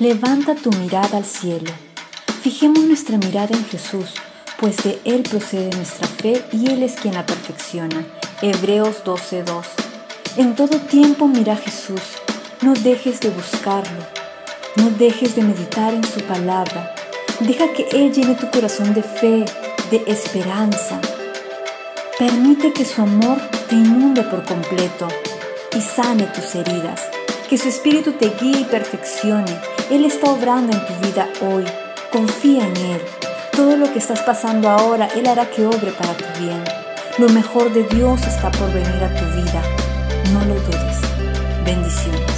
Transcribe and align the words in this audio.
Levanta 0.00 0.56
tu 0.56 0.72
mirada 0.72 1.18
al 1.18 1.24
cielo. 1.24 1.70
Fijemos 2.42 2.80
nuestra 2.80 3.16
mirada 3.16 3.56
en 3.56 3.64
Jesús, 3.64 4.14
pues 4.58 4.78
de 4.78 5.00
Él 5.04 5.22
procede 5.22 5.70
nuestra 5.76 6.08
fe 6.08 6.44
y 6.50 6.68
Él 6.68 6.82
es 6.82 6.94
quien 6.94 7.14
la 7.14 7.24
perfecciona. 7.24 8.04
Hebreos 8.42 9.04
12:2. 9.04 9.64
En 10.36 10.56
todo 10.56 10.80
tiempo 10.80 11.28
mira 11.28 11.52
a 11.52 11.56
Jesús, 11.56 12.02
no 12.60 12.74
dejes 12.74 13.20
de 13.20 13.30
buscarlo, 13.30 14.04
no 14.74 14.90
dejes 14.90 15.36
de 15.36 15.42
meditar 15.42 15.94
en 15.94 16.02
su 16.02 16.20
palabra. 16.22 16.92
Deja 17.38 17.72
que 17.72 17.86
Él 17.92 18.12
llene 18.12 18.34
tu 18.34 18.50
corazón 18.50 18.94
de 18.94 19.02
fe, 19.04 19.44
de 19.92 20.02
esperanza. 20.08 21.00
Permite 22.18 22.72
que 22.72 22.84
su 22.84 23.00
amor 23.00 23.40
te 23.68 23.76
inunde 23.76 24.24
por 24.24 24.44
completo 24.44 25.06
y 25.72 25.80
sane 25.80 26.24
tus 26.24 26.52
heridas. 26.56 27.00
Que 27.48 27.56
su 27.58 27.68
espíritu 27.68 28.10
te 28.12 28.30
guíe 28.40 28.62
y 28.62 28.64
perfeccione. 28.64 29.73
Él 29.90 30.06
está 30.06 30.30
obrando 30.30 30.72
en 30.72 30.86
tu 30.86 31.06
vida 31.06 31.28
hoy. 31.42 31.64
Confía 32.10 32.66
en 32.66 32.76
Él. 32.76 33.00
Todo 33.52 33.76
lo 33.76 33.92
que 33.92 33.98
estás 33.98 34.22
pasando 34.22 34.68
ahora, 34.68 35.08
Él 35.14 35.26
hará 35.26 35.50
que 35.50 35.66
obre 35.66 35.92
para 35.92 36.14
tu 36.14 36.24
bien. 36.40 36.64
Lo 37.18 37.28
mejor 37.28 37.72
de 37.72 37.82
Dios 37.84 38.20
está 38.26 38.50
por 38.50 38.72
venir 38.72 39.04
a 39.04 39.14
tu 39.14 39.24
vida. 39.36 39.62
No 40.32 40.40
lo 40.46 40.54
dudes. 40.54 40.98
Bendiciones. 41.64 42.33